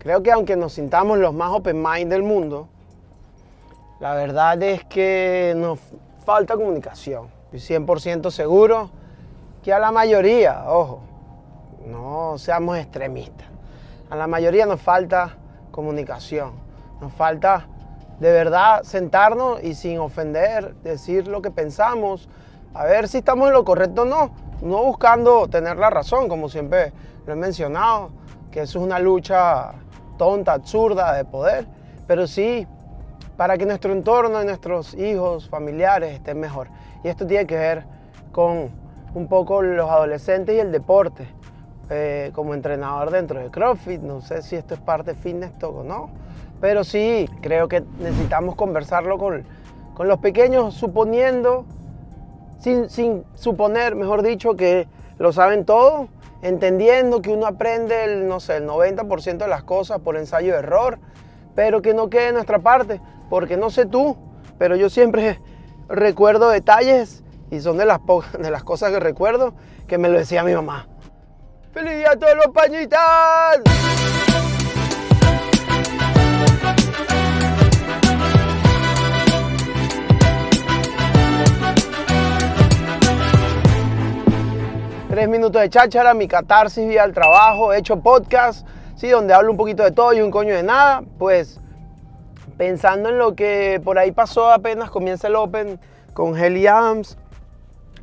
Creo 0.00 0.22
que 0.22 0.32
aunque 0.32 0.56
nos 0.56 0.72
sintamos 0.72 1.18
los 1.18 1.34
más 1.34 1.52
open 1.52 1.82
mind 1.82 2.10
del 2.10 2.22
mundo, 2.22 2.68
la 4.00 4.14
verdad 4.14 4.60
es 4.62 4.82
que 4.84 5.52
nos 5.54 5.78
falta 6.24 6.54
comunicación. 6.54 7.28
Estoy 7.52 7.76
100% 7.80 8.30
seguro 8.30 8.88
que 9.62 9.74
a 9.74 9.78
la 9.78 9.92
mayoría, 9.92 10.64
ojo, 10.72 11.00
no 11.86 12.38
seamos 12.38 12.78
extremistas, 12.78 13.46
a 14.08 14.16
la 14.16 14.26
mayoría 14.26 14.64
nos 14.64 14.80
falta 14.80 15.36
comunicación, 15.70 16.52
nos 17.02 17.12
falta 17.12 17.66
de 18.20 18.32
verdad 18.32 18.82
sentarnos 18.84 19.62
y 19.62 19.74
sin 19.74 19.98
ofender 19.98 20.76
decir 20.76 21.28
lo 21.28 21.42
que 21.42 21.50
pensamos, 21.50 22.26
a 22.72 22.86
ver 22.86 23.06
si 23.06 23.18
estamos 23.18 23.48
en 23.48 23.52
lo 23.52 23.66
correcto 23.66 24.02
o 24.02 24.06
no, 24.06 24.30
no 24.62 24.82
buscando 24.82 25.46
tener 25.48 25.76
la 25.76 25.90
razón, 25.90 26.26
como 26.26 26.48
siempre 26.48 26.94
lo 27.26 27.34
he 27.34 27.36
mencionado, 27.36 28.12
que 28.50 28.62
eso 28.62 28.78
es 28.78 28.84
una 28.86 28.98
lucha 28.98 29.74
tonta, 30.20 30.52
absurda 30.52 31.14
de 31.14 31.24
poder, 31.24 31.66
pero 32.06 32.26
sí 32.26 32.66
para 33.38 33.56
que 33.56 33.64
nuestro 33.64 33.94
entorno 33.94 34.42
y 34.42 34.44
nuestros 34.44 34.92
hijos, 34.92 35.48
familiares 35.48 36.12
estén 36.12 36.38
mejor. 36.38 36.68
Y 37.02 37.08
esto 37.08 37.26
tiene 37.26 37.46
que 37.46 37.56
ver 37.56 37.84
con 38.32 38.68
un 39.14 39.28
poco 39.28 39.62
los 39.62 39.88
adolescentes 39.88 40.54
y 40.54 40.58
el 40.58 40.72
deporte. 40.72 41.26
Eh, 41.88 42.32
como 42.34 42.52
entrenador 42.52 43.10
dentro 43.10 43.40
de 43.40 43.50
CrossFit, 43.50 44.02
no 44.02 44.20
sé 44.20 44.42
si 44.42 44.56
esto 44.56 44.74
es 44.74 44.80
parte 44.80 45.14
de 45.14 45.16
Fitness 45.18 45.52
o 45.64 45.82
no, 45.82 46.10
pero 46.60 46.84
sí, 46.84 47.26
creo 47.40 47.66
que 47.66 47.82
necesitamos 47.98 48.54
conversarlo 48.56 49.16
con, 49.18 49.44
con 49.94 50.06
los 50.06 50.20
pequeños, 50.20 50.74
suponiendo, 50.74 51.64
sin, 52.58 52.90
sin, 52.90 53.24
suponer, 53.34 53.96
mejor 53.96 54.22
dicho, 54.22 54.54
que 54.54 54.86
lo 55.18 55.32
saben 55.32 55.64
todo, 55.64 56.08
entendiendo 56.42 57.22
que 57.22 57.30
uno 57.30 57.46
aprende 57.46 58.04
el, 58.04 58.28
no 58.28 58.40
sé, 58.40 58.56
el 58.56 58.66
90% 58.66 59.38
de 59.38 59.48
las 59.48 59.62
cosas 59.62 60.00
por 60.00 60.16
ensayo 60.16 60.52
de 60.52 60.58
error, 60.58 60.98
pero 61.54 61.82
que 61.82 61.94
no 61.94 62.08
quede 62.08 62.26
de 62.26 62.32
nuestra 62.32 62.58
parte, 62.60 63.00
porque 63.28 63.56
no 63.56 63.70
sé 63.70 63.86
tú, 63.86 64.16
pero 64.58 64.76
yo 64.76 64.90
siempre 64.90 65.40
recuerdo 65.88 66.48
detalles 66.50 67.22
y 67.50 67.60
son 67.60 67.76
de 67.76 67.86
las, 67.86 68.00
de 68.38 68.50
las 68.50 68.64
cosas 68.64 68.90
que 68.90 69.00
recuerdo 69.00 69.54
que 69.86 69.98
me 69.98 70.08
lo 70.08 70.18
decía 70.18 70.42
mi 70.42 70.54
mamá. 70.54 70.86
¡Feliz 71.72 71.98
día 71.98 72.12
a 72.12 72.16
todos 72.16 72.34
los 72.36 72.48
pañitas! 72.48 73.60
Tres 85.20 85.28
minutos 85.28 85.60
de 85.60 85.68
cháchara, 85.68 86.14
mi 86.14 86.26
catarsis 86.26 86.88
vía 86.88 87.02
al 87.02 87.12
trabajo, 87.12 87.74
he 87.74 87.78
hecho 87.78 88.00
podcast, 88.00 88.66
sí, 88.96 89.10
donde 89.10 89.34
hablo 89.34 89.50
un 89.50 89.58
poquito 89.58 89.82
de 89.82 89.90
todo 89.90 90.14
y 90.14 90.22
un 90.22 90.30
coño 90.30 90.54
de 90.54 90.62
nada, 90.62 91.02
pues 91.18 91.60
pensando 92.56 93.10
en 93.10 93.18
lo 93.18 93.34
que 93.34 93.82
por 93.84 93.98
ahí 93.98 94.12
pasó 94.12 94.50
apenas 94.50 94.88
comienza 94.88 95.28
el 95.28 95.36
Open 95.36 95.78
con 96.14 96.38
Heli 96.38 96.66
Adams, 96.66 97.18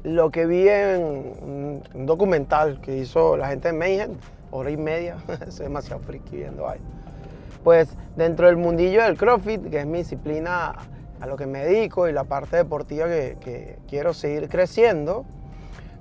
lo 0.04 0.30
que 0.30 0.46
vi 0.46 0.70
en 0.70 1.82
un 1.96 2.06
documental 2.06 2.80
que 2.82 2.98
hizo 2.98 3.36
la 3.36 3.48
gente 3.48 3.70
de 3.70 3.74
Mayhem, 3.74 4.12
hora 4.52 4.70
y 4.70 4.78
media, 4.78 5.18
es 5.48 5.58
demasiado 5.58 6.04
friki 6.04 6.36
viendo 6.36 6.70
ahí. 6.70 6.80
Pues 7.64 7.98
dentro 8.16 8.46
del 8.46 8.58
mundillo 8.58 9.02
del 9.02 9.18
CrossFit, 9.18 9.72
que 9.72 9.80
es 9.80 9.88
mi 9.88 9.98
disciplina 9.98 10.76
a 11.20 11.26
lo 11.26 11.36
que 11.36 11.48
me 11.48 11.66
dedico 11.66 12.08
y 12.08 12.14
la 12.14 12.26
parte 12.26 12.58
deportiva 12.58 13.08
que 13.08 13.80
quiero 13.88 14.14
seguir 14.14 14.50
creciendo, 14.50 15.26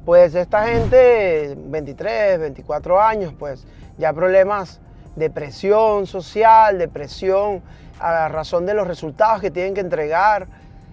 pues 0.07 0.37
esta 0.37 0.65
gente, 0.69 1.57
23, 1.59 2.39
24 2.39 3.03
años, 3.03 3.35
pues 3.37 3.67
ya 3.99 4.13
problemas 4.13 4.81
de 5.17 5.31
presión 5.31 6.07
social, 6.07 6.79
de 6.79 6.87
presión 6.87 7.61
a 7.99 8.29
razón 8.29 8.67
de 8.67 8.75
los 8.75 8.87
resultados 8.87 9.41
que 9.41 9.51
tienen 9.51 9.75
que 9.75 9.81
entregar, 9.81 10.47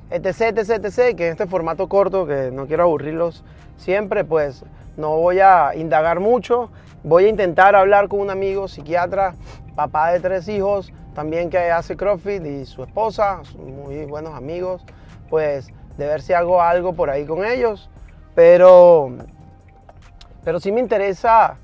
etc, 0.09 0.57
etc, 0.57 0.83
etc, 0.83 1.15
que 1.15 1.27
en 1.27 1.33
este 1.33 1.45
formato 1.45 1.87
corto, 1.87 2.25
que 2.25 2.49
no 2.51 2.65
quiero 2.65 2.83
aburrirlos 2.83 3.43
siempre, 3.77 4.23
pues 4.25 4.65
no 4.97 5.15
voy 5.17 5.41
a 5.41 5.75
indagar 5.75 6.19
mucho. 6.19 6.71
Voy 7.03 7.25
a 7.25 7.29
intentar 7.29 7.75
hablar 7.75 8.07
con 8.07 8.19
un 8.19 8.31
amigo 8.31 8.67
psiquiatra, 8.67 9.35
papá 9.75 10.11
de 10.11 10.21
tres 10.21 10.47
hijos, 10.47 10.91
también 11.13 11.51
que 11.51 11.69
hace 11.69 11.95
CrossFit 11.95 12.43
y 12.43 12.65
su 12.65 12.81
esposa, 12.81 13.41
muy 13.59 14.05
buenos 14.05 14.33
amigos, 14.33 14.83
pues 15.29 15.67
de 15.97 16.07
ver 16.07 16.23
si 16.23 16.33
hago 16.33 16.63
algo 16.63 16.93
por 16.93 17.11
ahí 17.11 17.25
con 17.27 17.45
ellos. 17.45 17.91
Pero, 18.35 19.11
pero 20.43 20.59
sí 20.59 20.71
me 20.71 20.79
interesa 20.79 21.57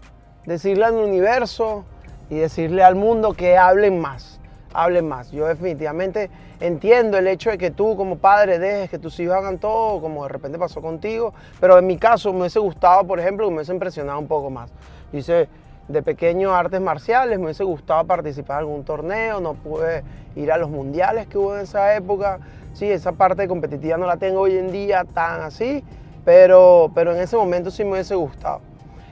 decirle 0.46 0.86
al 0.86 0.96
universo 0.96 1.86
y 2.30 2.36
decirle 2.36 2.84
al 2.84 2.96
mundo 2.96 3.34
que 3.34 3.58
hablen 3.58 4.00
más 4.00 4.40
hablen 4.74 5.08
más. 5.08 5.32
Yo 5.32 5.48
definitivamente 5.48 6.30
entiendo 6.60 7.18
el 7.18 7.28
hecho 7.28 7.50
de 7.50 7.58
que 7.58 7.72
tú 7.72 7.96
como 7.96 8.18
padre 8.18 8.60
dejes 8.60 8.90
que 8.90 9.00
tus 9.00 9.20
hijos 9.20 9.36
hagan 9.36 9.60
todo, 9.60 10.02
como 10.02 10.24
de 10.24 10.30
repente 10.30 10.58
pasó 10.58 10.82
contigo, 10.82 11.34
pero 11.60 11.78
en 11.78 11.88
mi 11.88 11.98
caso 11.98 12.32
me 12.34 12.42
hubiese 12.42 12.60
gustado, 12.60 13.06
por 13.06 13.20
ejemplo, 13.20 13.50
me 13.50 13.58
hubiese 13.58 13.74
impresionado 13.74 14.20
un 14.20 14.28
poco 14.28 14.50
más. 14.50 14.72
Hice 15.12 15.48
de 15.88 16.04
pequeño 16.04 16.54
artes 16.54 16.80
marciales, 16.82 17.40
me 17.40 17.46
hubiese 17.46 17.64
gustado 17.64 18.06
participar 18.06 18.58
en 18.58 18.68
algún 18.68 18.84
torneo, 18.84 19.40
no 19.40 19.56
pude 19.56 20.04
ir 20.36 20.52
a 20.52 20.58
los 20.58 20.70
mundiales 20.70 21.28
que 21.28 21.38
hubo 21.38 21.56
en 21.56 21.62
esa 21.62 21.96
época. 21.96 22.40
Sí, 22.74 22.90
esa 22.90 23.14
parte 23.14 23.48
competitiva 23.48 23.98
no 23.98 24.06
la 24.06 24.18
tengo 24.18 24.42
hoy 24.42 24.58
en 24.58 24.72
día 24.72 25.04
tan 25.04 25.42
así, 25.42 25.84
pero, 26.26 26.92
pero 26.94 27.14
en 27.14 27.22
ese 27.22 27.38
momento 27.38 27.72
sí 27.72 27.84
me 27.84 27.92
hubiese 27.92 28.16
gustado. 28.16 28.62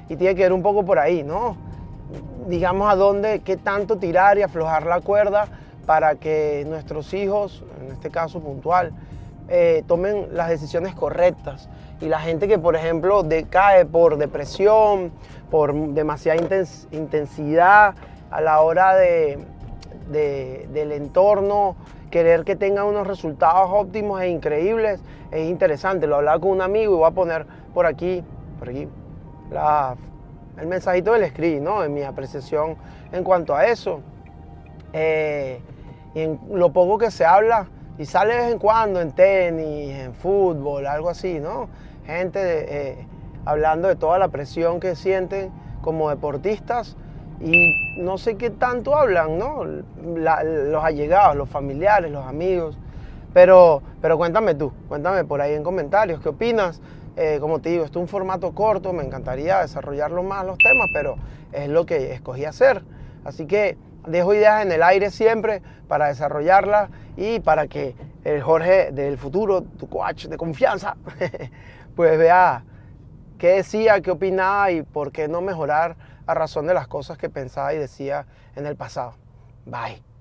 Y 0.10 0.16
tiene 0.16 0.36
que 0.36 0.44
ver 0.44 0.54
un 0.54 0.62
poco 0.62 0.86
por 0.86 1.00
ahí, 1.00 1.24
¿no? 1.24 1.58
digamos, 2.48 2.92
a 2.92 2.96
dónde, 2.96 3.42
qué 3.42 3.58
tanto 3.58 3.98
tirar 3.98 4.38
y 4.38 4.42
aflojar 4.42 4.86
la 4.86 5.02
cuerda 5.02 5.48
para 5.86 6.16
que 6.16 6.66
nuestros 6.68 7.14
hijos, 7.14 7.64
en 7.82 7.92
este 7.92 8.10
caso 8.10 8.40
puntual, 8.40 8.94
eh, 9.50 9.84
tomen 9.88 10.30
las 10.32 10.50
decisiones 10.50 10.96
correctas. 10.96 11.70
Y 12.00 12.06
la 12.06 12.20
gente 12.20 12.48
que, 12.48 12.60
por 12.60 12.76
ejemplo, 12.76 13.24
decae 13.24 13.86
por 13.86 14.18
depresión, 14.18 15.12
por 15.50 15.74
demasiada 15.74 16.40
intensidad 16.92 17.96
a 18.30 18.42
la 18.42 18.62
hora 18.62 18.96
de, 18.96 19.40
del 20.12 20.92
entorno, 20.92 21.76
querer 22.10 22.44
que 22.44 22.56
tengan 22.56 22.86
unos 22.86 23.08
resultados 23.08 23.70
óptimos 23.72 24.22
e 24.22 24.30
increíbles, 24.30 25.02
es 25.32 25.50
interesante. 25.50 26.08
Lo 26.08 26.18
hablaba 26.18 26.40
con 26.40 26.52
un 26.52 26.62
amigo 26.62 26.94
y 26.94 26.98
voy 26.98 27.08
a 27.08 27.12
poner 27.12 27.46
por 27.74 27.86
aquí, 27.86 28.24
por 28.60 28.70
aquí, 28.70 28.88
el 30.60 30.68
mensajito 30.68 31.14
del 31.14 31.30
script, 31.30 31.62
¿no? 31.62 31.84
En 31.84 31.94
mi 31.94 32.04
apreciación 32.04 32.76
en 33.12 33.24
cuanto 33.24 33.56
a 33.56 33.66
eso. 33.66 34.02
Eh, 34.94 35.62
y 36.16 36.22
en 36.22 36.40
lo 36.52 36.72
poco 36.72 36.98
que 36.98 37.12
se 37.12 37.26
habla, 37.26 37.68
y 37.98 38.06
sale 38.06 38.34
de 38.34 38.40
vez 38.42 38.52
en 38.54 38.60
cuando 38.60 39.02
en 39.02 39.12
tenis, 39.12 39.96
en 39.96 40.14
fútbol, 40.14 40.86
algo 40.86 41.10
así, 41.10 41.40
¿no? 41.40 41.68
Gente 42.06 42.40
eh, 42.42 43.08
hablando 43.46 43.88
de 43.88 43.96
toda 43.96 44.18
la 44.18 44.30
presión 44.30 44.80
que 44.80 44.96
sienten 44.96 45.52
como 45.82 46.10
deportistas 46.10 46.96
y 47.40 47.98
no 47.98 48.18
sé 48.18 48.36
qué 48.36 48.50
tanto 48.50 48.96
hablan, 48.96 49.38
¿no? 49.38 49.64
los 49.64 50.84
allegados, 50.84 51.36
los 51.36 51.50
familiares, 51.50 52.12
los 52.12 52.26
amigos. 52.26 52.78
Pero, 53.34 53.82
pero 54.02 54.18
cuéntame 54.18 54.56
tú, 54.56 54.72
cuéntame 54.88 55.24
por 55.24 55.42
ahí 55.42 55.54
en 55.54 55.64
comentarios, 55.64 56.20
¿qué 56.22 56.30
opinas? 56.30 56.82
Eh, 57.16 57.38
como 57.40 57.60
te 57.60 57.70
digo, 57.70 57.84
esto 57.84 58.00
es 58.00 58.04
un 58.04 58.08
formato 58.08 58.54
corto, 58.54 58.94
me 58.94 59.04
encantaría 59.04 59.62
desarrollarlo 59.62 60.24
más 60.24 60.46
los 60.46 60.58
temas, 60.58 60.88
pero 60.94 61.18
es 61.52 61.68
lo 61.68 61.86
que 61.86 62.14
escogí 62.14 62.46
hacer. 62.46 62.84
Así 63.26 63.46
que 63.46 63.78
dejo 64.08 64.34
ideas 64.34 64.64
en 64.64 64.72
el 64.72 64.82
aire 64.84 65.12
siempre 65.12 65.62
para 65.88 66.08
desarrollarlas 66.08 66.90
y 67.16 67.40
para 67.40 67.68
que 67.68 67.96
el 68.24 68.42
Jorge 68.42 68.92
del 68.92 69.18
futuro, 69.18 69.62
tu 69.62 69.88
coach 69.90 70.26
de 70.28 70.38
confianza, 70.38 70.96
pues 71.96 72.18
vea 72.18 72.64
qué 73.38 73.48
decía, 73.58 74.02
qué 74.02 74.12
opinaba 74.12 74.72
y 74.72 74.82
por 74.82 75.12
qué 75.12 75.28
no 75.28 75.42
mejorar 75.42 75.96
a 76.28 76.34
razón 76.34 76.68
de 76.68 76.74
las 76.74 76.88
cosas 76.88 77.18
que 77.18 77.30
pensaba 77.30 77.74
y 77.74 77.78
decía 77.78 78.28
en 78.56 78.66
el 78.66 78.76
pasado. 78.76 79.16
Bye. 79.66 80.17